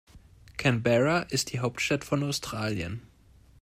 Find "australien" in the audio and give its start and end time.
2.23-3.03